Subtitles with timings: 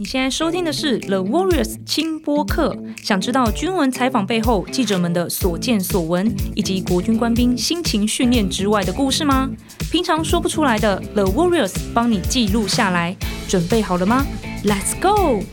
[0.00, 2.74] 你现在收听的是 The Warriors 轻播客。
[3.02, 9.50] 想知道军文采访背后记者们的所见所闻，以及国军官兵辛勤训练之外的故事吗？
[9.92, 13.14] 平常说不出来的，The Warriors 帮你记录下来。
[13.46, 14.24] 准备好了吗
[14.64, 15.44] ？Let's go！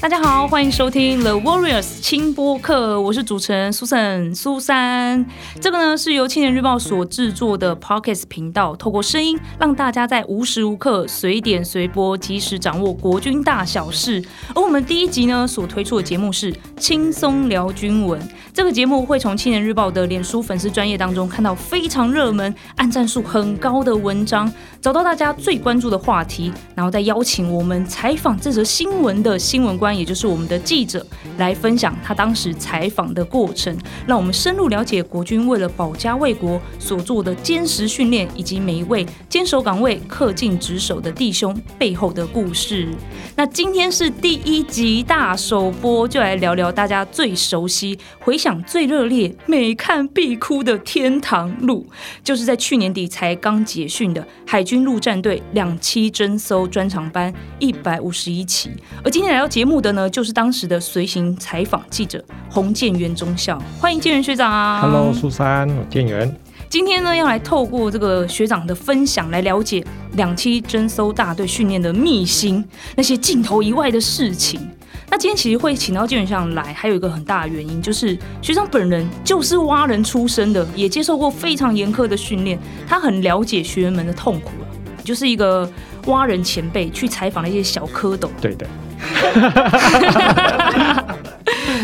[0.00, 5.26] 大家好，欢迎收听 The Warriors 轻播客，我是主持人 Susan 苏珊。
[5.60, 14.22] 这个呢是由青年日报所制作的 Podcast 频道，透过声音让大家在无时无刻、随点随播，及时掌握国军大小事。
[14.54, 18.20] 而我们第一集呢所推出的节目是轻松聊军闻，
[18.54, 29.96] 这个节目会从青年日报的脸书粉丝专业当中看到非常热门、按赞数很高的文章，找到大家最关注的话题，然后再邀请我们采访这则新闻的新闻官。
[29.96, 31.04] 也就是我们的记者
[31.36, 42.88] 来分享他当时采访的过程，让我们深入了解国军为了保家卫国所做的坚实训练，以及每一位坚守岗位、恪尽职守的弟兄背后的故事。
[43.34, 51.84] 那今天是第一集大首播，就来聊聊大家最熟悉、回想最热烈、每看必哭的《天堂路》，
[52.22, 58.70] 就是在去年底才刚结训的海军陆战队两栖侦搜专长班一百五十一期。
[59.02, 66.30] 而今天来到节目的呢，就是当时的随行采访记者洪建元中校，欢迎建元学长啊！Hello，苏珊，我建元。
[66.68, 72.62] 今天呢，要来透过这个学长的分享，来了解两栖侦搜大队训练的秘辛，
[72.94, 74.60] 那些镜头以外的事情。
[75.10, 84.66] 那今天其实会请到建元学长来，还有一个很大的原因，就是学长本人就是蛙人出身的，也接受过非常严苛的训练，他很了解学员们的痛苦了，
[85.02, 85.70] 就是一个
[86.06, 88.28] 蛙人前辈去采访那些小蝌蚪。
[88.40, 88.66] 对的。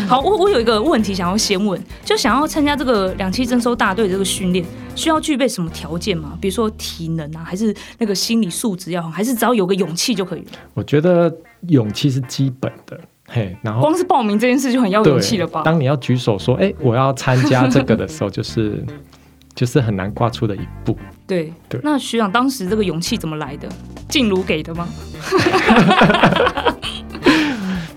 [0.07, 4.63] 好，我我有一个问题想要先问，就想要参加这个两栖征收大队这个训练，
[4.95, 6.37] 需要具备什么条件吗？
[6.39, 10.51] 比如说体能啊，还是那个心理素质要好，还是只要有个勇气就可以了？
[10.75, 11.33] 我觉得
[11.69, 15.61] 勇气是基本的，嘿，然后光是报名这件事就很要勇气了吧？
[15.63, 18.83] 当你要举手说，哎、欸，我要参加这个的时候，就是
[19.55, 20.97] 就是很难挂出的一步。
[21.25, 23.67] 对对，那学长当时这个勇气怎么来的？
[24.07, 24.87] 静茹给的吗？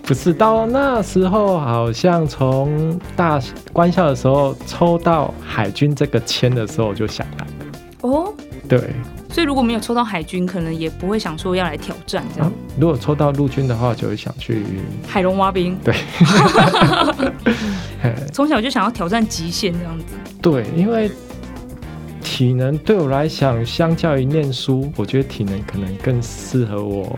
[0.03, 3.39] 不是，到那时候好像从大
[3.75, 7.47] 官校的时候抽到海军这个签的时候，我就想来
[8.01, 8.33] 哦，
[8.67, 8.95] 对，
[9.31, 12.49] 所以如果没有抽到海军，可能也不会想说要来挑战这样。
[12.49, 14.63] 啊、如果抽到陆军的话，就会想去
[15.07, 15.79] 海龙挖冰。
[15.85, 15.95] 对，
[18.33, 20.05] 从小就想要挑战极限这样子。
[20.41, 21.11] 对，因为
[22.23, 27.17] 体能对我来讲，相较于念书，我觉得体能可能更适合我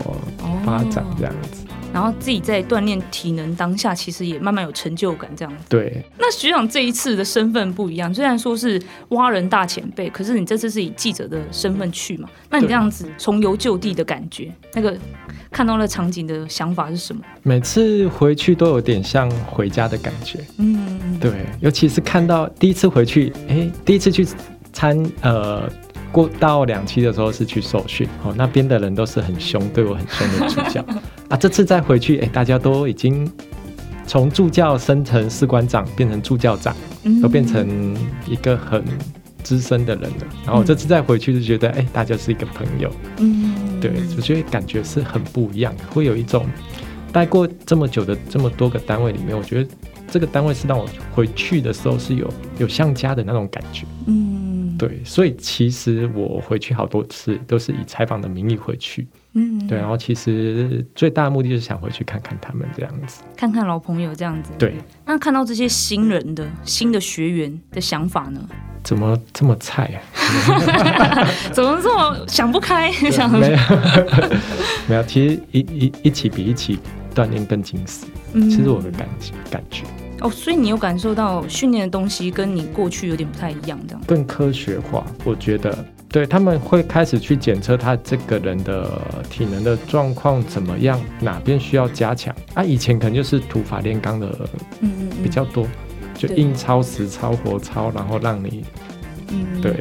[0.65, 1.60] 发展这样子。
[1.60, 1.60] 哦
[1.93, 5.63] 然后自己在锻炼体能当下，其实也慢慢有成就感，这样子。
[5.69, 6.03] 对。
[6.17, 12.29] 那学长这一次的身份不一样，虽然说是挖人大前辈，可是你这次是以记者的身份去嘛？
[12.49, 14.97] 那你这样子重游旧地的感觉，那个
[15.51, 17.21] 看到那场景的想法是什么？
[17.43, 20.39] 每次回去都有点像回家的感觉。
[20.57, 21.31] 嗯，对。
[21.59, 24.25] 尤其是看到第一次回去，哎，第一次去
[24.71, 25.69] 参呃。
[26.11, 30.85] 过到两期的时候是去受训，哦，那边的人都是很凶，对我很凶的主教
[31.31, 31.37] 啊。
[31.37, 33.31] 这次再回去，哎，大家都已经
[34.05, 36.75] 从助教升成士官长，变成助教长，
[37.21, 37.95] 都变成
[38.27, 38.83] 一个很
[39.43, 40.27] 资深的人了。
[40.45, 46.45] 然后这次再回去就觉得，哎，大家是一个朋友，嗯，对，我觉得感觉是很不一样，会有一种
[47.11, 49.69] 待过这么久的这么多个单位里面，我觉得
[50.07, 54.41] 这个单位是让我回去的时候是有有像家的那种感觉，嗯。
[54.77, 64.51] 对，所以其实我回去好多次都是以采访的名义回去，嗯，对，然后其实最大的目的就是想回去看看他们这样子，看看老朋友这样子。
[64.59, 64.75] 对，
[65.05, 68.41] 那看到这些新人的新的学员的想法呢？
[68.83, 69.97] 怎么这么菜啊？
[71.53, 72.91] 怎么这么想不开？
[73.11, 73.57] 想不没有，
[74.89, 76.79] 没有，其实一一一起比一起
[77.13, 79.83] 锻炼更精实，嗯，其实我的感觉感觉。
[80.21, 85.05] 哦，所以你有感受到训练的东西跟你过去有点不太一样，这样更科学化。
[85.23, 92.35] 我觉得，对，他们会开始去检测他这个人的体能的状况怎么样，哪边需要加强。
[92.53, 94.27] 啊，以前可能就是土法炼钢的，
[94.81, 95.65] 嗯嗯比较多，
[96.13, 98.65] 就硬操、实操、活操，然后让你，
[99.29, 99.73] 嗯，对，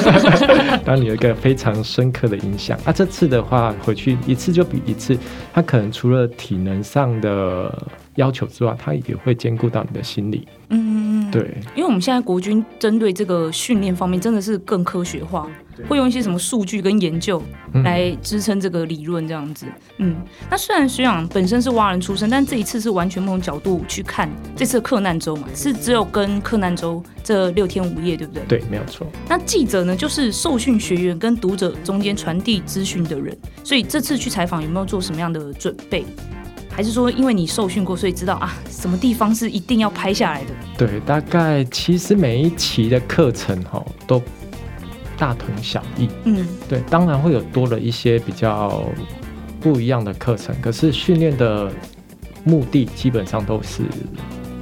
[0.86, 2.78] 让你有一个非常深刻的印象。
[2.84, 5.18] 啊，这次的话回去一次就比一次，
[5.52, 7.86] 他可能除了体能上的。
[8.16, 10.46] 要求之外，它也会兼顾到你的心理。
[10.70, 15.48] 嗯，对，因为我们现在国军针对这个训练方面真的是更科学化，
[15.88, 17.40] 会用一些什么数据跟研究
[17.84, 19.66] 来支撑这个理论这样子。
[19.98, 20.16] 嗯，
[20.50, 28.42] 那虽然学长本身是蛙人出身，但这一次是完全不同角度去看这次克难周嘛，是只有跟克难周这六天五夜，对不对？
[28.48, 29.06] 对，没有错。
[29.28, 36.04] 那记者呢，就是受训学员跟读者中间传递资讯的人，所以这次去采访有没有做什么样的准备？
[36.74, 40.50] 还是说，因为你受训过，所以知道啊，什么地方是一定要拍下来的？
[40.76, 44.20] 对，大概其实每一期的课程哈都
[45.16, 46.08] 大同小异。
[46.24, 48.84] 嗯，对，当然会有多了一些比较
[49.60, 51.70] 不一样的课程，可是训练的
[52.42, 53.82] 目的基本上都是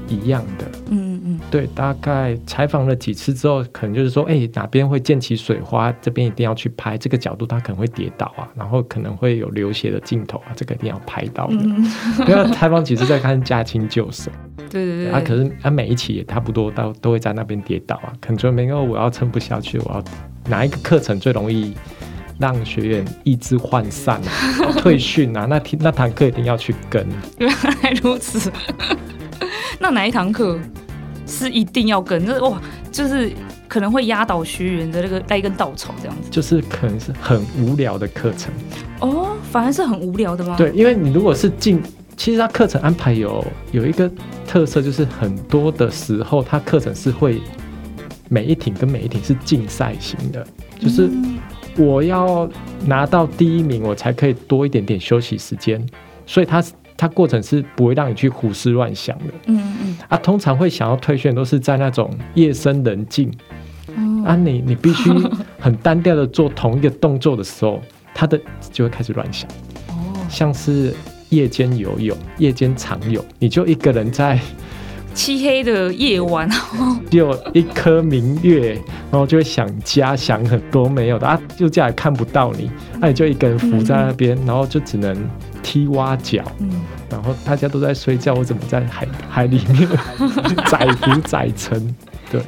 [0.06, 0.70] 一样的。
[0.91, 1.12] 嗯。
[1.50, 6.96] 对，大概采访了几次之后，可能就是说，哎，哪边会溅起水花，这边一定要去拍。
[6.96, 11.56] 这个角度他可能会跌倒啊，然后可能会有流血的镜头啊，这个一定要拍到的。
[11.56, 11.84] 嗯、
[12.26, 14.30] 因为采访几次再看驾轻就熟。
[14.70, 15.10] 对对对。
[15.10, 18.12] 啊，可是啊，每一期也差不多都都会在那边跌倒啊。
[18.18, 20.04] 可能就没有我要撑不下去，我要
[20.48, 21.74] 哪一个课程最容易
[22.38, 25.46] 让学员意志涣散啊， 退训啊？
[25.46, 27.06] 那天那堂课一定要去跟。
[27.36, 28.50] 原来如此。
[29.78, 30.58] 那哪一堂课？
[31.26, 32.60] 是一定要跟，就是哇，
[32.90, 33.30] 就是
[33.69, 38.52] 可能会压倒学员的那个那一根稻草这样子，就是可能是很无聊的课程
[39.00, 40.56] 哦，反而是很无聊的吗？
[40.56, 41.82] 对，因为你如果是进，
[42.16, 44.10] 其实他课程安排有有一个
[44.46, 47.40] 特色，就是很多的时候，他课程是会
[48.28, 50.46] 每一挺跟每一挺是竞赛型的，
[50.78, 51.08] 就是
[51.76, 52.48] 我要
[52.84, 55.84] 拿到第一名，我才可以多一点点休息时间，
[56.26, 56.72] 所以他是。
[57.02, 59.99] 它过程是不会让你去胡思乱想的，嗯嗯。
[60.08, 63.28] 啊，通常会想要退选都是在那种夜深人静，
[63.96, 65.10] 嗯、啊你，你你必须
[65.58, 67.82] 很单调的做同一个动作的时候，
[68.14, 68.40] 他的
[68.70, 69.50] 就会开始乱想，
[69.88, 70.94] 哦，像是
[71.31, 74.38] 夜间游泳、夜间长泳，你就一个人在
[75.12, 76.49] 漆黑的夜晚，
[77.10, 78.75] 只有一颗明月，
[79.10, 82.70] 然后就会想家，想很多没有的啊，就这样也看不到你，
[83.00, 85.16] 那、啊、你就一个人浮在那边，嗯、然后就只能。
[85.62, 86.69] 踢蛙脚，嗯，
[87.09, 89.88] 然后大家都在睡觉，我怎么在海海里面
[90.67, 91.94] 载浮载沉？
[92.31, 92.41] 对，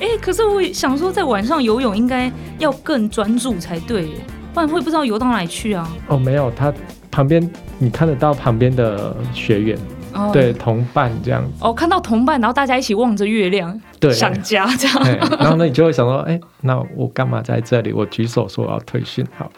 [0.00, 4.08] 哎、欸，可是我想说，在晚上游泳应该要更专注才对，
[4.52, 5.88] 不然会不知道游到哪里去啊。
[6.08, 6.72] 哦，没有，他
[7.10, 9.78] 旁边你看得到旁边的学员，
[10.14, 11.52] 哦、对，同伴这样子。
[11.60, 15.18] 哦，看到同伴，然后大家一起望着月亮，对，想家这样。
[15.38, 17.92] 然后呢，你就会想说，哎、欸，那我干嘛在这里？
[17.92, 19.50] 我举手说我要退训，好。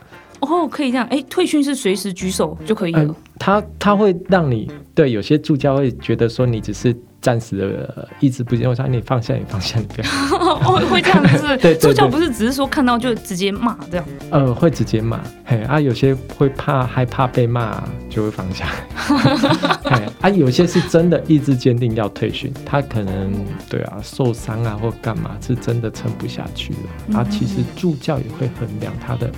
[0.45, 3.03] 哦，可以这样，哎，退训是随时举手就可以了。
[3.03, 10.09] 嗯、他他会让你对有些助教会觉得说你只是暂时的意志不坚，我说你放下，你放下，你不要。
[10.39, 11.57] 哦，会这样子。
[11.59, 14.07] 对，助教不是只是说看到就直接骂这样。
[14.31, 15.21] 呃，会直接骂。
[15.45, 18.67] 嘿啊，有些会怕害怕被骂，就会放下。
[19.85, 23.33] 嘿啊，有些是真的意志坚定要退训，他可能
[23.69, 26.79] 对啊受伤啊或干嘛，是真的撑不下去了。
[27.09, 29.31] 嗯、啊，其实助教也会衡量他的。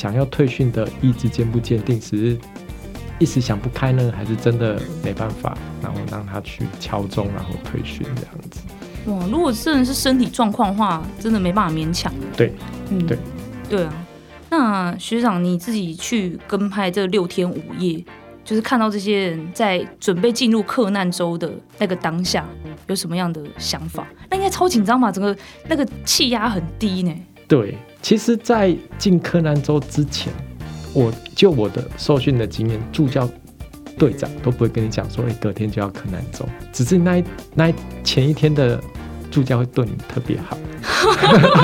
[0.00, 2.38] 想要退训的意志坚不坚定，只是
[3.18, 8.60] 一时想不开呢，还是真的没办法，然后让他去敲钟，然后退训这样子。
[9.10, 12.10] 哇，如果真的是身体状况的话，真的没办法勉强。
[12.34, 12.54] 对，
[12.88, 13.18] 嗯，对，
[13.68, 13.92] 对啊。
[14.48, 18.02] 那学长你自己去跟拍这六天五夜，
[18.42, 22.48] 就是看到这些人在准备进入克难州的那个当下，
[22.86, 24.06] 有什么样的想法？
[24.30, 25.12] 那应该超紧张吧？
[25.12, 25.36] 整个
[25.68, 27.14] 那个气压很低呢。
[27.46, 27.76] 对。
[28.02, 30.32] 其实，在进柯南州之前，
[30.92, 33.28] 我就我的受训的经验，助教
[33.98, 37.24] 队长都不会跟你讲说，哎，隔天就要柯南州，只是那一
[37.54, 38.80] 那一前一天的
[39.30, 40.56] 助教会对你特别好，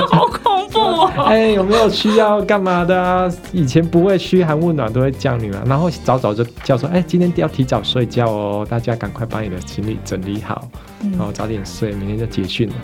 [0.09, 1.11] 好恐怖哦！
[1.27, 3.33] 哎，有没有需要干嘛的啊？
[3.53, 10.69] 以前不会嘘寒问暖，都会叫你嘛，然后早早就叫说，哎，今天要提早睡觉哦，大家赶快把你的行李整理好，
[11.13, 12.75] 然后早点睡，明天就结训了。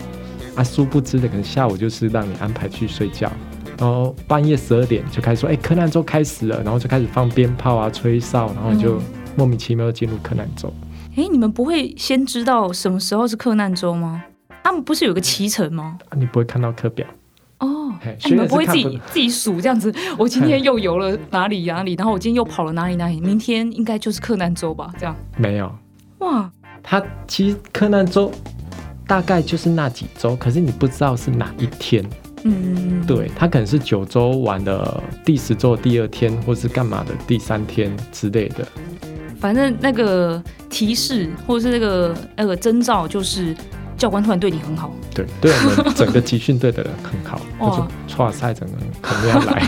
[0.55, 3.31] 啊，殊不知的，可能下午就是让你安排去睡觉，
[3.77, 8.99] 然后半夜十二点就开始说，哎、欸，克难州开始了，然后就开始放鞭炮啊，吹哨，然后你就
[9.35, 10.73] 莫名其妙的进入柯南州。
[11.11, 14.23] 哎、欸，你们不会先知道什么时候是柯南州吗？
[14.63, 15.97] 他们不是有个骑程吗？
[16.09, 17.05] 啊，你不会看到课表
[17.59, 19.93] 哦，欸、你们不会自己自己数这样子？
[20.17, 24.93] 我今天又游了哪里哪里，然后我今天又跑了哪里哪里，明天应该就是柯南州吧？
[24.97, 25.71] 这样没有
[26.19, 26.49] 哇？
[26.81, 28.31] 他其实柯南州。
[29.05, 32.03] 大概就是那几周，可是你不知道是哪一天。
[32.43, 38.67] 嗯，对，他可能是九周玩的第十周第二天，或是干嘛的第三天之类的。
[39.39, 43.55] 反正那个提示或者是那个那个征兆，就是
[43.97, 47.69] 教官突然对你很好，对，对我们整个集训队的人很好，我
[48.07, 49.67] 就剉赛整个人肯定要来。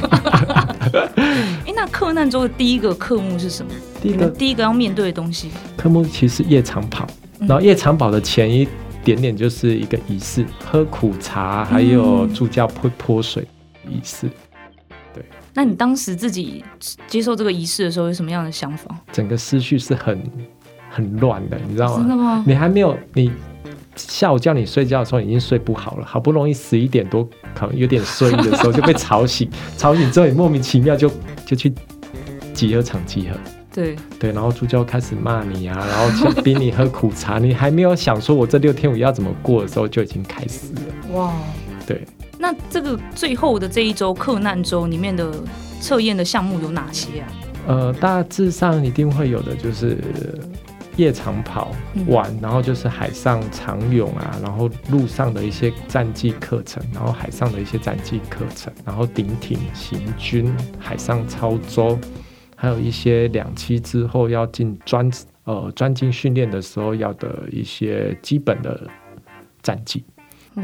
[1.66, 3.72] 哎，那克难周的第一个科目是什么？
[4.02, 7.06] 第一个第一个要面对的东西，科目其实夜长跑，
[7.40, 8.68] 然后夜长跑的前一
[9.06, 13.48] 点点就是一个仪式，喝苦茶，还有助教泼泼水
[13.88, 14.28] 仪式。
[15.14, 16.66] 对，那你当时自己
[17.08, 18.94] 接受这个仪式的时候有什么样的想法？
[19.12, 20.22] 整个思绪是很
[20.90, 21.98] 很乱的，你知道吗？
[22.00, 22.44] 真的吗？
[22.46, 23.32] 你还没有你。
[23.96, 31.10] 下午叫你睡觉的时候已经睡不好了，好不容易十一点多可能有点睡意的时候就被吵醒， 吵醒之后你莫名其妙就
[31.46, 31.74] 就去
[32.54, 33.40] 集合场集合，
[33.76, 41.34] 对对，然后助教开始骂你啊，然后逼你喝苦茶，你还没有想说我这六天我要怎么过的时候就已经开始了，哇，
[41.86, 42.08] 对。
[42.40, 45.30] 那这个最后的这一周克难周里面的
[45.82, 47.28] 测验的项目有哪些啊？
[47.68, 49.98] 呃，大致上一定会有的就是。
[50.98, 51.74] 夜长跑
[52.08, 62.00] 晚，然后就是海上长泳啊，然后路上的一些战技课程，然后海上的一些战技课程，然后顶艇行军、海上操舟，
[62.56, 65.12] 还有一些两期之后要进专
[65.44, 68.88] 呃专精训练的时候要的一些基本的
[69.62, 70.04] 战绩。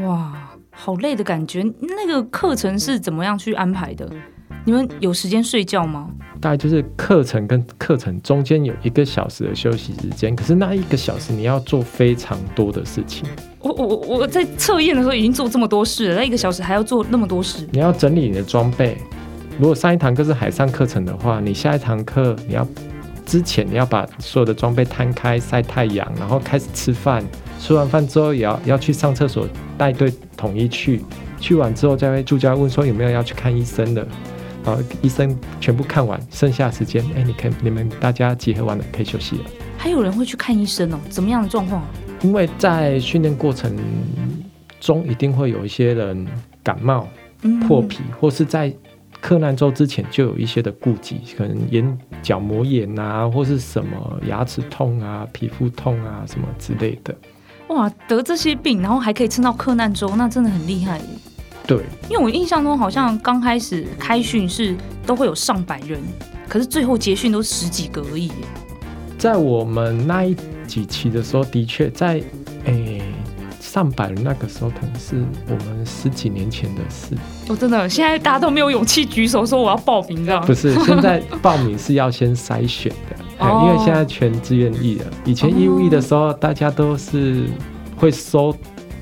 [0.00, 1.62] 哇，好累的感觉！
[1.80, 4.10] 那个课程是怎么样去安排的？
[4.64, 6.08] 你们有时间睡觉吗？
[6.40, 13.28] 大概就是课程跟课程中间有一个小时的休息时间，可是那一个小时你要做非常多的事情。
[13.58, 17.68] 我我我在测验的时候已经做这么多事了，那一个小时还要做那么多事。
[17.72, 18.96] 你要整理你的装备。
[19.58, 22.66] 如果上一堂课是海上课程的话，你下一堂课你要
[23.24, 27.24] 之前你要把所有的装备摊开晒太阳，然后开始吃饭。
[27.60, 29.46] 吃完饭之后也要要去上厕所，
[29.78, 31.02] 带队统一去。
[31.38, 34.06] 去完之后再会助教问说有没有要去看医生的。
[34.64, 39.44] 好，医生全部看完，剩下时间，哎、欸，你看你们大家集合完了，可以休息了。
[39.76, 40.98] 还有人会去看医生哦？
[41.08, 41.82] 怎么样的状况？
[42.22, 43.76] 因为在训练过程
[44.80, 46.26] 中，一定会有一些人
[46.62, 47.08] 感冒、
[47.66, 48.72] 破皮，或是在
[49.22, 57.14] 克难周之前就有一些的顾忌，可能眼角膜炎啊，或是什么牙齿痛啊、皮肤痛啊什么之类的。
[57.68, 61.00] 哇，得这些病，然后还可以撑到克难周，那真的很厉害。
[61.64, 61.78] 对，
[62.10, 64.76] 因为我印象中好像刚开始开训是
[65.06, 66.00] 都会有上百人，
[66.48, 68.32] 可是最后结训都十几个而已。
[69.16, 70.36] 在我们那一
[70.66, 72.14] 几期的时候，的确在
[72.64, 73.02] 诶、欸、
[73.72, 77.16] 上百人那个时候，可能是我们十几年前的事。
[77.48, 80.74] 哦，真的，现在大家都没有勇气举手说我要报名，这样不是？
[80.80, 85.06] 现在报名是要先筛选的、 哦，因为现在全志愿役了。
[85.24, 87.46] 以前义务役的时候，大家都是
[87.96, 88.54] 会收。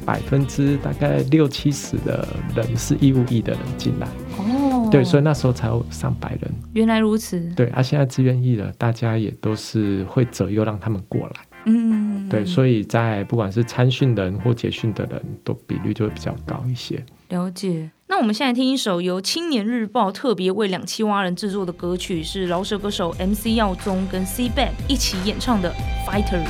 [0.06, 4.08] 百分之大概六七十的人是义务役的人进来
[4.38, 6.50] 哦，对，所以那时候才有上百人。
[6.72, 11.34] 原来如此，对，啊，现在自愿役了，大家也都是会择优让他们过来，
[11.66, 12.00] 嗯，
[12.30, 17.04] 对，所以在不管是参训的人或结训的人都比率就会比较高一些。
[17.28, 17.90] 了解。
[18.06, 25.72] 那我们现在听一首由青年日报特别为两栖蛙人制作的歌曲，是饶舌歌手 MC 耀宗跟 C Band 一起演唱的
[26.08, 26.44] 《Fighter》。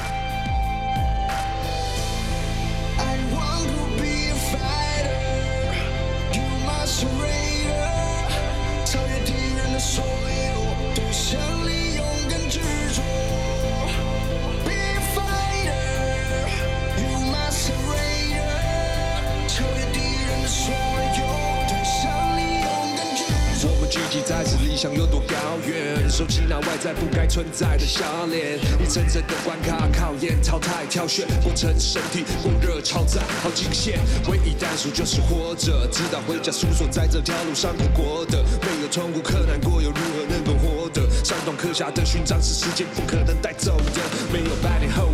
[24.80, 25.34] 想有多高
[25.66, 26.08] 远？
[26.10, 34.00] 收起那外在不该存在的笑脸，一层层的关卡考验、淘汰、挑选，过程身体过热超载，好极限。
[34.28, 41.02] 唯一单数就是活着，直到回家诉说，在这条路上苦过的，没有痛苦可难过，又如何能够活得？
[41.22, 44.00] 伤痛刻下的勋章是时间不可能带走的，
[44.32, 45.10] 没有百年后，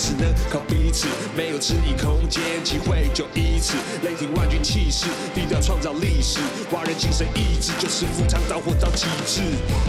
[0.00, 1.06] 只能靠彼此。
[1.36, 3.76] 没有迟疑空间，机会就一次。
[4.02, 5.04] 雷霆万钧气势，
[5.34, 6.40] 低调创造历史。
[6.70, 9.42] 华人精神意志，就是赴汤蹈火到极致。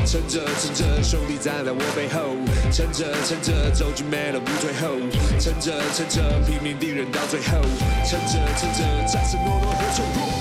[0.06, 2.36] 撑着撑着，兄弟站在我背后。
[2.74, 5.00] 撑着撑着，走进没了不退后。
[5.40, 7.62] 撑着撑着，拼命敌人到最后。
[8.04, 10.41] 撑着撑着，战胜懦弱和脆弱。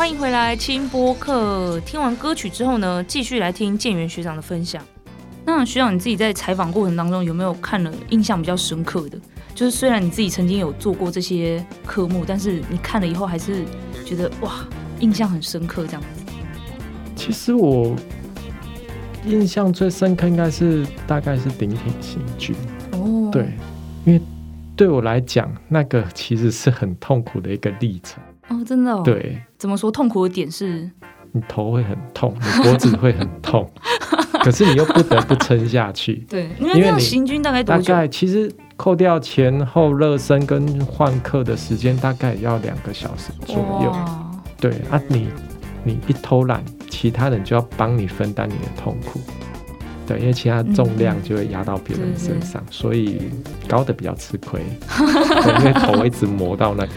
[0.00, 1.78] 欢迎回来轻播客。
[1.80, 4.82] 听完歌曲之后呢，继续来听建元学长的分享。
[5.44, 9.18] 那学长你自己在采访过程当中有没有看了印象比较深刻的？
[9.54, 13.62] 就是虽然你自己曾经有做过这些科目，但是你看了以后还是
[14.06, 14.66] 觉得哇，
[15.00, 16.32] 印象很深刻这样子。
[17.14, 17.94] 其实我
[19.26, 22.56] 印象最深刻应该是大概是顶艇行军
[22.92, 23.52] 哦，对，
[24.06, 24.20] 因为
[24.74, 28.22] 对我来讲，那个其实是很痛苦的一个历程。
[28.48, 29.02] 哦，真的哦？
[29.04, 30.90] 对，怎么说痛苦的点是？
[31.32, 33.70] 你头会很痛，你脖子会很痛，
[34.42, 36.24] 可是你又不得不撑下去。
[36.30, 37.92] 对，因为这样行军大概多久？
[37.92, 43.94] 大概其实扣掉前后热身跟换课的时间，大概要两个小时左右。
[44.58, 45.28] 对啊，你
[45.84, 49.20] 你一偷懒，其他人就要帮你分担你的痛苦。
[50.06, 53.30] 对，因为其他重量就会压到别人身上，嗯、所以
[53.68, 54.60] 高的比较吃亏。
[54.98, 56.92] 对，因为头一直磨到那个。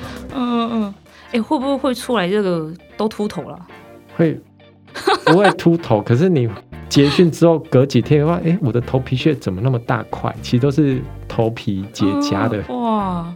[1.33, 3.67] 哎、欸，会不会会出来这个都秃头了？
[4.15, 4.39] 会，
[5.25, 6.01] 不会秃头。
[6.05, 6.47] 可是你
[6.87, 10.33] 结训之后隔几天的话，哎、欸，我的头皮屑怎么那么大块？
[10.41, 12.81] 其实都是头皮结痂的、嗯。
[12.81, 13.35] 哇！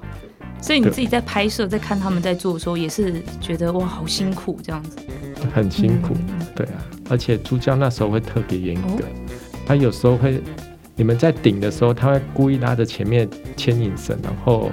[0.62, 4.98] 所以你自己在拍摄、在看他们在做的时候，也是觉得哇，好辛苦这样子。
[5.54, 6.74] 很辛苦，嗯、对啊。
[7.10, 9.04] 而且助教那时候会特别严格。
[9.04, 9.08] 哦
[9.68, 10.42] 他有时候会，
[10.96, 14.72] 你们在顶的时候，他会故意拉着前面牵引绳，然后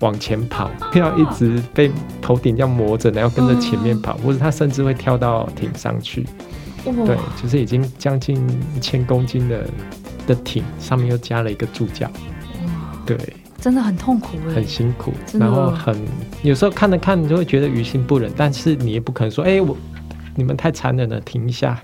[0.00, 1.90] 往前跑，要一直被
[2.20, 6.26] 头顶这样磨着，然后跟着前面跑，或者他甚至会跳到艇上去。
[6.84, 8.36] 对，就是已经将近
[8.74, 9.64] 一千公斤的
[10.26, 12.10] 的艇，上面又加了一个助教。
[13.04, 13.18] 对，
[13.60, 15.94] 真的很痛苦，很辛苦，然后很
[16.42, 19.76] 有时候看着看，你就会觉得于心不忍，但是你也不可能说，哎，我
[20.34, 21.78] 你们太残忍了，停一下。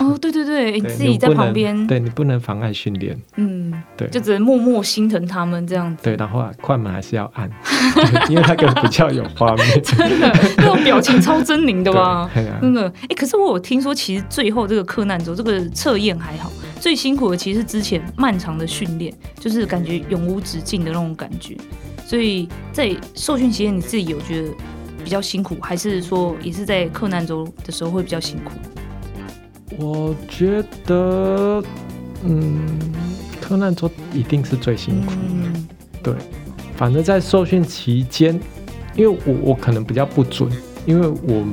[0.00, 6.02] 哦，对对对，你自己在旁边，对你不能妨碍训练，嗯，对，就只能默默心疼他们这样子。
[6.02, 7.50] 对，然后啊，快门还是要按，
[8.28, 12.30] 因为那个比较有画面， 真的那种表情超狰狞的吧？
[12.60, 12.92] 真的。
[13.02, 21.56] 哎，可是我有听说，其实最后这个克难州这个测验还好，最辛苦的其实是之前漫长的训练，就是感觉永无止境的那种感觉。
[22.04, 24.48] 所以在受训期间，你自己有觉得
[25.04, 28.52] 比较辛苦，还是说也是在克难州的时候会比较辛苦？
[29.78, 31.62] 我觉得，
[32.24, 32.66] 嗯，
[33.40, 35.16] 柯南做一定是最辛苦的。
[35.18, 35.68] 嗯、
[36.02, 36.14] 对，
[36.76, 38.38] 反正在受训期间，
[38.94, 40.50] 因为我我可能比较不准，
[40.86, 41.44] 因为我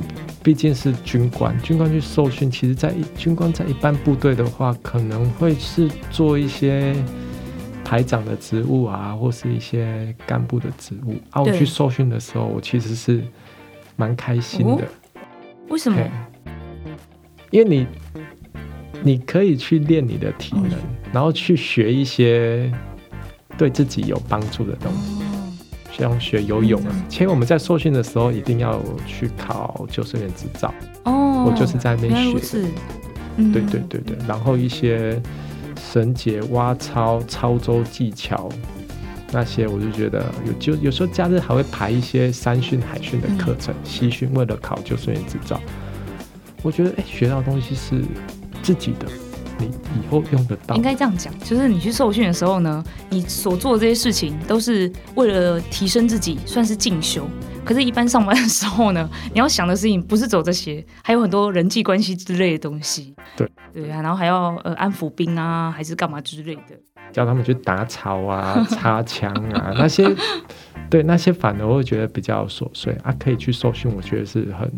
[0.42, 6.94] 毕竟是军官，军官去受训，其实在一军官在一般部队的话，可能会是做一些
[7.84, 11.14] 排长的职务啊，或是一些干部的职务。
[11.30, 13.22] 啊，我去受训的时候，我其实是
[13.96, 14.84] 蛮开心的。
[14.84, 14.88] 哦、
[15.68, 15.98] 为什么？
[17.50, 17.86] 因为你，
[19.02, 20.70] 你可以去练你的体能，
[21.12, 22.72] 然后去学一些
[23.58, 25.22] 对自己有帮助的东西，
[25.90, 27.06] 像学游泳啊。
[27.08, 30.72] 其实我们在受训的时候，一定要去考救生员执照。
[31.04, 32.62] 哦，我就是在那边学。
[33.36, 35.20] 对对对对，然后一些
[35.92, 38.48] 绳结、蛙操、操舟技巧
[39.32, 45.58] 那些，我就觉得有就有时候假日还会排一些山训、海训的课程，西训为了考救生员执照。
[46.62, 48.02] 我觉得，哎，学到的东西是
[48.62, 49.06] 自己的，
[49.58, 50.74] 你以后用得到。
[50.76, 57.26] 应该这样讲，就是你去受训的时候呢，你所做的这些事情都是为了提升自己，算是进修。
[57.64, 63.14] 可是，一般上班的时候呢，你要想的事情不是走这些，还有很多人际关系之类的东西。
[63.36, 66.76] 对对啊，然后还要呃安抚兵啊，还是干嘛之类的，
[67.12, 70.08] 叫他们去打草啊、擦枪啊那些。
[70.88, 74.68] 对那些反而我会觉得比较琐碎啊，可以去受训，我觉得是很。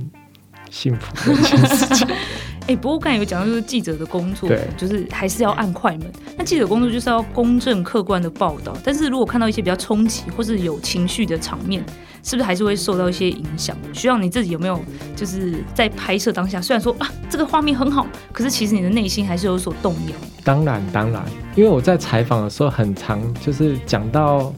[0.73, 2.09] 幸福的一件事情。
[2.63, 6.13] 哎、欸，不过刚才有讲到，就是记者的工作，对，就是还是要按快门。
[6.39, 11.85] 那记者工作就是要公正客观的报道，但是如果看到一些比较冲击或是有情绪的场面，
[12.23, 13.77] 是不是还是会受到一些影响？
[13.93, 14.81] 需要你自己有没有
[15.17, 20.15] 就是在拍摄当下，虽然说啊这个画面很好，可是其实你的内心还是有所动摇。
[20.45, 21.21] 当然，当然，
[21.57, 24.55] 因为我在采访的时候很常就是讲到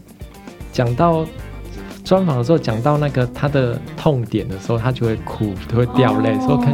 [0.71, 1.27] 讲到。
[2.05, 6.35] 专访的时候讲到那个他的痛点的时候，他就会哭，就会掉泪。
[6.41, 6.67] 说可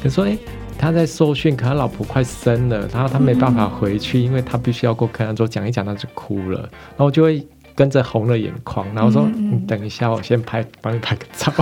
[0.00, 0.38] 可说，哎、欸，
[0.78, 6.60] 他在受训，可他老婆快生了，然后他没办法回去，嗯、因为他必须要过克难州，讲一讲他就哭了，
[6.96, 7.44] 然后就会
[7.74, 11.52] 跟着红了眼眶，然后说：“嗯、你等一下，我先拍，帮你拍个照。”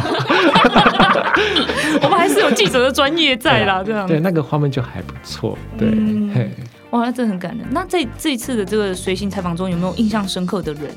[2.02, 5.56] 我们还是有记者的专业在啦，这样对那个画面就还不错。
[5.78, 6.50] 对，嗯、嘿
[6.90, 7.66] 哇，那真的很感人。
[7.70, 10.90] 那在这一次的这个随行采访中，有没有印象深刻的人？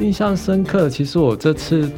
[0.00, 1.88] 印象深刻，其实我这次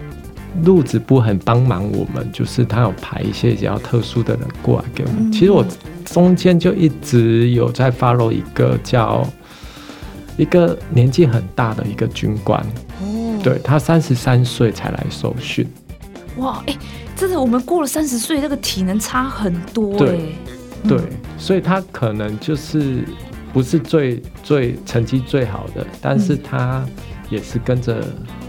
[0.65, 5.31] 路子不很帮忙我们，就是他有排一些比较特殊的人过来给我们。
[5.31, 5.65] 其实我
[6.05, 9.25] 中间就一直有在 follow 一个叫
[10.37, 12.61] 一个年纪很大的一个军官，
[13.01, 15.67] 哦，对，他三十三岁才来受训。
[16.39, 16.79] 哇，哎、欸，
[17.15, 20.35] 真的，我们过了三十岁，那个体能差很多，对，
[20.89, 20.99] 对，
[21.39, 23.05] 所以他可能就是
[23.53, 26.85] 不是最最成绩最好的，但是他。
[27.33, 28.05] 也是跟着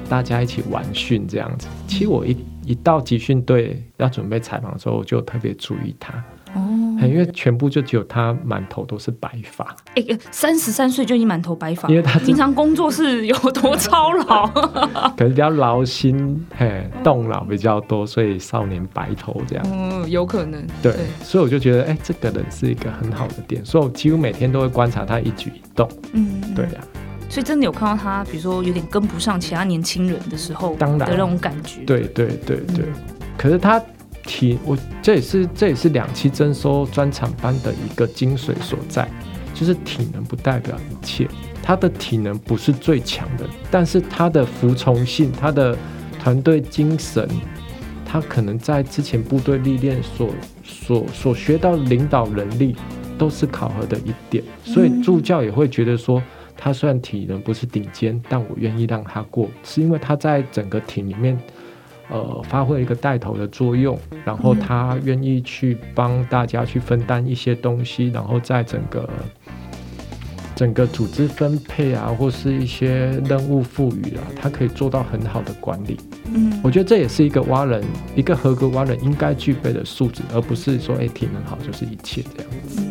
[0.09, 1.67] 大家一起玩训这样子。
[1.87, 6.13] 其实我一一到集训队要准备采访的时候，我就特别注意他。
[6.55, 6.61] 哦，
[7.01, 9.75] 因为全部就只有他满头都是白发。
[9.95, 14.45] 哎、欸，三十三岁就已经满头白发，因为他平常工作是有多操劳，
[15.17, 19.65] 可能比较劳心，嘿，动脑比较多，所以少年白头这样。
[19.71, 20.63] 嗯，有可能。
[20.83, 25.89] 对，对所以我就觉得，哎、欸，这个人是一个很好的点，所以我几乎每天都会观察他一举一动。
[26.11, 27.01] 嗯，对呀、啊。
[27.33, 31.81] 所以真的有看到他，比如说有点跟不上其他年轻人的时候，当然的那种感觉。
[31.83, 32.85] 对对对对。
[32.85, 32.93] 嗯、
[33.35, 33.81] 可是他
[34.23, 39.09] 体，我这也是这也是两期征收专场班的一个精髓所在，
[39.51, 41.27] 就是体能不代表一切。
[41.63, 45.75] 他的体能不是最强的，但是他的服从性、他的
[46.21, 47.27] 团队精神，
[48.05, 50.29] 他可能在之前部队历练所
[50.63, 52.75] 所所学到的领导能力，
[53.17, 54.43] 都是考核的一点。
[54.63, 56.21] 所以助教也会觉得说。
[56.55, 61.37] 他虽然体能不是顶尖，但我愿意让他过，是因为他在整个艇里面，
[62.09, 69.09] 呃，发挥一个带头的作用，然后他愿意去帮大家去分担一些东西，然后在整个
[70.55, 75.97] 整个组织分配啊，或是一些任务赋予啊，他可以做到很好的管理。
[76.33, 77.83] 嗯，我觉得这也是一个蛙人，
[78.15, 82.81] 一个合格蛙人应该具备的素质，而不是说，哎，体能好就是一切这样子。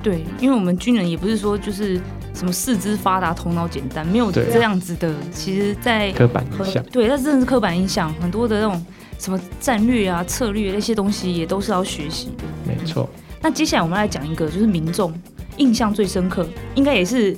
[0.00, 2.00] 嗯，对，因为我们军人也不是说就是。
[2.32, 5.10] 什么四肢发达、头脑简单，没有这样子的。
[5.10, 8.10] 啊、其实，在刻板印象，对，那真的是刻板印象。
[8.14, 8.86] 很多的那种
[9.18, 12.44] 什么战略啊、策略那些东西，也都是要学习的。
[12.64, 13.10] 没错。
[13.42, 15.12] 那接下来我们来讲一个，就是民众
[15.56, 17.36] 印象最深刻，应该也是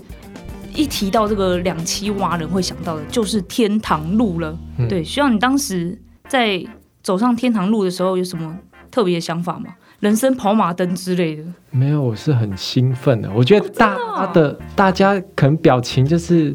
[0.75, 4.57] 一提到这个两栖蛙人会想到的，就是天堂路了。
[4.77, 5.98] 嗯、对，需要你当时
[6.29, 6.62] 在
[7.03, 8.57] 走上天堂路的时候，有什么
[8.90, 9.75] 特别的想法吗？
[10.03, 13.31] 人生跑马灯之类的，没有，我是很兴奋的。
[13.33, 16.53] 我觉得大家的大家可能表情就是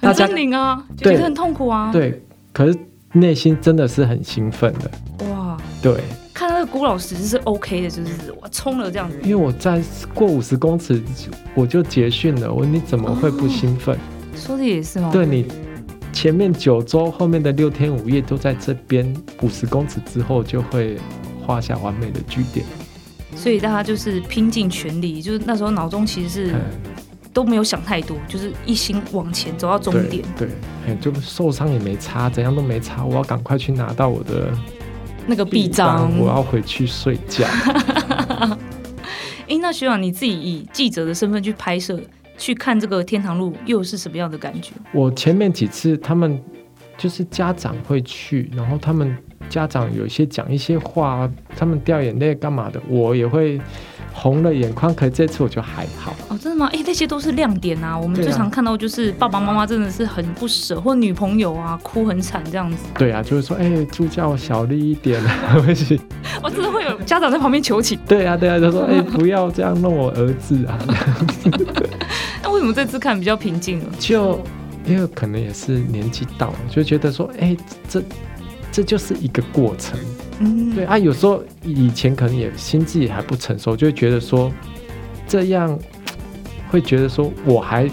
[0.00, 1.92] 很狰狞啊，觉得很痛苦啊。
[1.92, 2.20] 对，
[2.52, 2.76] 可是
[3.12, 5.26] 内心真的是很兴奋的。
[5.30, 6.02] 哇，对，
[6.34, 9.16] 看到那个古老师是 OK 的，就是我冲了这样子。
[9.22, 9.80] 因为我在
[10.12, 11.00] 过五十公尺
[11.54, 13.94] 我就结训了，我你怎么会不兴奋？
[13.94, 13.98] 哦，
[14.34, 15.08] 说的也是哦。
[15.12, 15.46] 对你
[16.12, 20.98] 前面九周，后面的六天五夜都在这边，五十公尺之后就会。
[21.46, 22.66] 画下完美的句点，
[23.36, 26.54] 所以大家就是拼尽全力，就是那时候脑中其实是
[27.32, 30.24] 都没有想太多，就是一心往前走到终点。
[30.36, 30.48] 对，
[30.84, 34.50] 对，就受伤也没差，怎样都没差，我要赶快去拿到我的
[35.26, 37.46] 那个臂章，我要回去睡觉。
[37.46, 38.58] 哎、
[39.48, 42.00] 欸，那学长你自己以记者的身份去拍摄，
[42.36, 44.72] 去看这个天堂路，又是什么样的感觉？
[44.92, 46.42] 我前面几次他们
[46.98, 49.16] 就是家长会去，然后他们。
[49.48, 53.60] 家长有一些讲一些话，他们掉眼泪干嘛的，我也会
[54.12, 54.94] 红了眼眶。
[54.94, 56.66] 可是这次我就还好哦，真的吗？
[56.72, 57.96] 哎、欸，那些都是亮点啊。
[57.98, 62.76] 我们最常看到就是爸爸妈妈真的是很不舍，或女朋友啊哭很惨这样子。
[62.98, 65.56] 对啊，就是说，哎、欸，助教小力一点啊，
[66.42, 67.98] 我真的会有家长在旁边求情。
[68.06, 70.78] 对啊，对啊，就说，哎、欸，不要这样弄我儿子啊。
[72.42, 73.86] 那为什么这次看比较平静了？
[73.98, 74.40] 就
[74.86, 77.56] 因为可能也是年纪到了，就觉得说，哎、欸，
[77.88, 78.02] 这。
[78.76, 79.98] 这就是一个过程，
[80.38, 84.52] 嗯，对啊，有时候以前可能也心智也还不成熟，就会觉得说
[85.26, 85.78] 这样
[86.68, 87.90] 会觉得说我还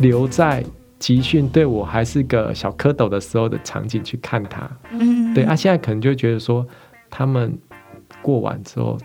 [0.00, 0.64] 留在
[0.98, 6.66] 集训，对我还是个小蝌蚪的时候的场景去看他，嗯，对啊，现在可能就会觉得说
[7.08, 7.56] 他们
[8.20, 8.98] 过完之后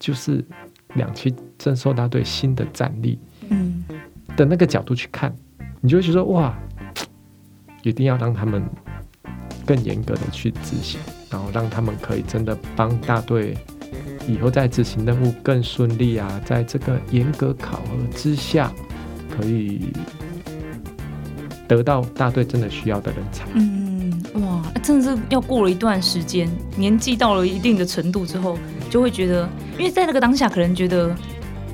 [0.00, 0.44] 就是
[0.94, 3.84] 两栖征收大队新的战力，嗯，
[4.36, 5.32] 的那个角度去看，
[5.80, 6.52] 你就会觉得哇，
[7.84, 8.60] 一定要让他们。
[9.66, 13.56] 更严格的去执行，然后让他们可以真的帮大队
[14.28, 16.40] 以后在执行任务更顺利啊！
[16.44, 18.72] 在这个严格考核之下，
[19.28, 19.88] 可以
[21.68, 23.44] 得到大队真的需要的人才。
[23.54, 31.16] 嗯，哇，真的是要过了一段时间，年纪到了一定的程度之后，就会觉得，因为在那个当下，可能觉得，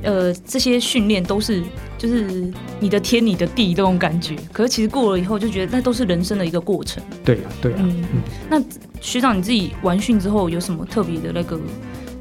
[0.02, 1.62] 呃，这些训练都是。
[2.02, 7.00] 就是你的天，你的地这种感觉，可是其实过了以后就觉得那都是人生的一个过程。
[7.24, 7.76] 对啊，对啊。
[7.78, 8.60] 嗯，嗯，那
[9.00, 11.56] 学长你自己完训之后有什么特别的那个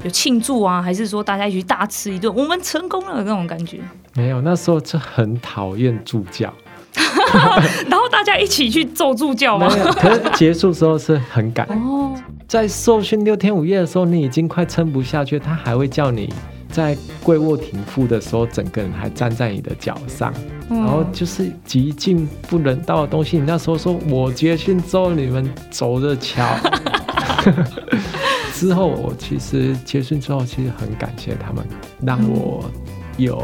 [0.04, 3.80] 有庆祝啊，还是说大家一起大吃一顿，我们成功了那种感觉？
[4.14, 6.54] 没有，那时候就很讨厌助教，
[7.90, 9.68] 然后大家一起去揍助教吗？
[9.96, 12.14] 可是结束之后是很感哦。
[12.46, 16.32] 在受训六天五夜的时候，你已经快撑不下去，他还会叫你。
[16.72, 20.34] 在跪卧挺腹的时候，整个人还站在你的脚上，
[20.70, 23.38] 嗯、然后就是极尽不人道的东西。
[23.38, 26.44] 你那时候说我结训之后，你们走着瞧。
[28.54, 31.64] 之后我其实结训之后，其实很感谢他们，
[32.00, 32.64] 让我
[33.16, 33.42] 有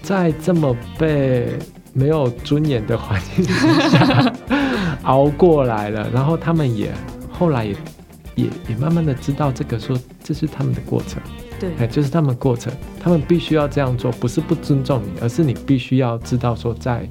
[0.00, 1.58] 在这么被
[1.92, 4.32] 没有尊严的环境之下
[5.02, 6.08] 熬过来了。
[6.14, 6.92] 然后他们也
[7.30, 7.76] 后来也
[8.36, 11.20] 也也慢慢的知道这个，说这是他们的过程。
[11.70, 17.08] 对，就是他们过程，他们必须要这样做，不是不尊重你，而是你必须要知道说，在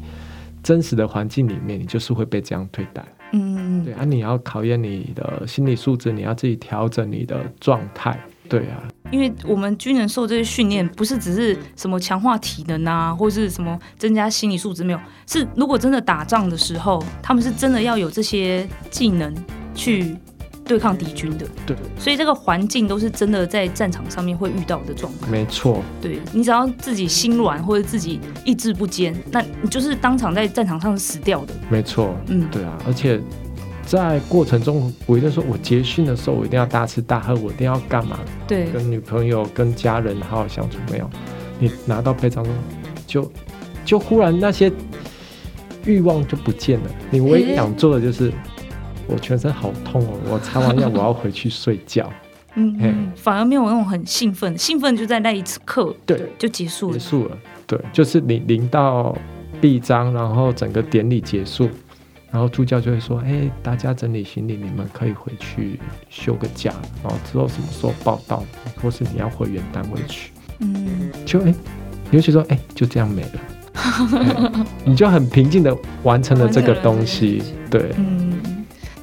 [0.63, 3.03] 真实的环境里面，你就是会被这样对待。
[3.33, 8.19] 嗯，对啊，你要考验你的心理素质，你要自己调整你的状态。
[8.49, 19.33] 对啊，因为我们军人受这些训练，不是只是什么强化体能啊，或是什么增加心理素质，没有，是如果真的打仗的时候，他们是真的要有这些技能
[19.73, 20.13] 去
[20.71, 21.45] 对抗敌军的。
[21.65, 25.29] 对，所以这个环境都是真的在战场上面会遇到的状况。
[25.29, 31.53] 没错，对，你只要自己心软或者自己意志不坚，那你就是当场在战场上死掉的。
[31.69, 33.19] 没错，嗯，对啊，而且。
[33.84, 38.17] 在过程中，我一定说，我结训的时候，我一定要大吃大喝，我一定要干嘛？
[38.47, 40.77] 对，跟女朋友、跟家人好好相处。
[40.89, 41.10] 没有，
[41.60, 42.53] 你拿到配枪中，
[43.05, 43.31] 就
[43.84, 44.71] 就忽然那些
[45.84, 46.86] 欲望就不见了。
[47.10, 48.34] 你唯一想做的就是，欸、
[49.07, 52.11] 我全身好痛哦，我擦完药我要回去睡觉。
[52.55, 56.93] 嗯，嗯，反而没有那种很兴奋，兴奋就在那一次刻，对，就结束了。
[56.93, 59.17] 结束了，对，就是你领到
[59.61, 61.69] 臂章，然后整个典礼结束。
[62.29, 65.77] 然后助教就会说：“哎，大家整理行李，你们可以回去
[66.09, 66.73] 休个假。
[67.03, 68.41] 然后之后什么时候报到，
[68.81, 71.53] 或是你要回原单位去。”嗯，就哎，
[72.11, 77.43] 尤其说哎，就这样没了，你就很平静的完成了这个东西。
[77.69, 78.31] 对，嗯。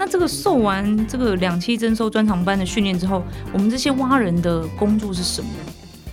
[0.09, 5.51] 那这个受完这个两期征收专长班的训练之后，我们这些蛙人的工作是什么？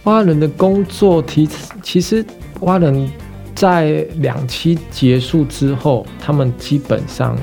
[0.03, 2.25] 蛙人的工作其实，其实
[2.59, 3.09] 蛙人。
[3.55, 7.37] 在两期结束之后，他们基本上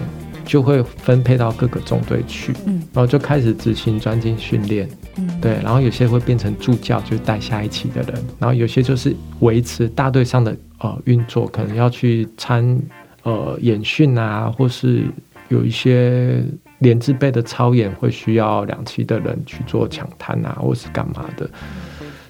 [0.45, 4.87] 就会分配到各个中队去，嗯，然后就开始执行专精训练，
[5.17, 12.79] 嗯，对，然后有些会变成助教，就带下一期的人，然后有些就是维持大队上的呃运作，可能要去参
[13.23, 15.07] 呃演训啊，或是
[15.53, 16.43] 有一些
[16.79, 21.49] 连字辈的操演，会需要两栖的人去做抢滩啊，或是干嘛的，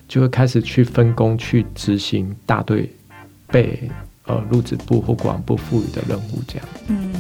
[0.09, 2.91] 就会开始去分工去执行大队。
[3.53, 3.79] 被
[4.25, 6.67] 呃入职部或国防部赋予的任务，这样。
[6.89, 7.13] 嗯，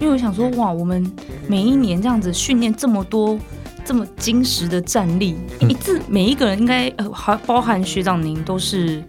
[0.00, 1.08] 因为我想说，哇，我们
[1.46, 3.38] 每一年这样子训练这么多
[3.84, 9.00] 这么精实的战力，嗯、一次每一个人应该呃还包含学长您都是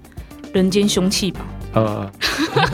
[0.54, 1.44] 人间凶器吧？
[1.86, 2.12] 呃，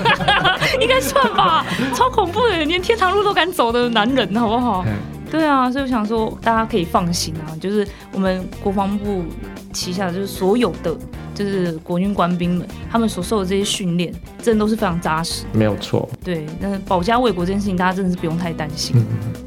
[0.79, 4.83] 应该算吧，超恐怖的，连天堂路都敢走的男人，好不好？
[4.87, 4.93] 嗯、
[5.29, 9.23] 对啊，所以我想说，大家可以放心啊，就是我们国防部
[9.71, 10.95] 旗下的就是所有的。
[11.33, 16.07] 就是国军官兵们，他们所受的这些训练，真的都是非常扎实，没有错。
[16.23, 18.95] 对，那保家卫国这件事情，大家真的是不用太担心。
[18.97, 19.05] 嗯、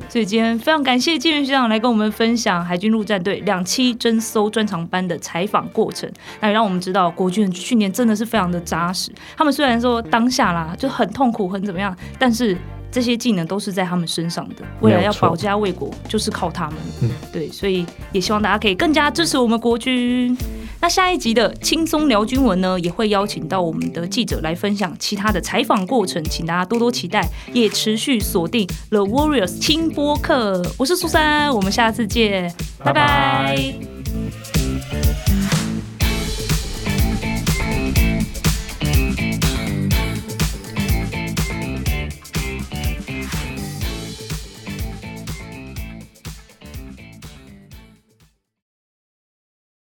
[0.08, 9.12] 所以今天非常感谢建元学长来跟我们分享海军陆战队两栖征搜专长班的采访过程，那也让我们知道国军的训练真的是非常的扎实。
[9.36, 12.56] 他们虽然说当下啦就很痛苦，很怎么样，但是
[12.90, 14.56] 这些技能都是在他们身上的。
[14.80, 16.76] 未来要保家卫国，就是靠他们。
[17.02, 20.36] 嗯，对，所以也希望大家可以更加支持我们国军。
[20.80, 30.62] 那下一集的轻松聊军文呢，也会邀请到我们的记者来分享其他的采访过程，请大家多多期待，也持续锁定 The Warriors 轻播客。
[30.78, 34.55] 我是苏珊，我们下次见，拜拜。